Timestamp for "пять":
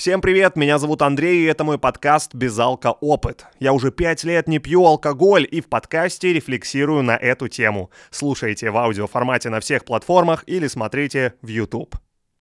3.92-4.24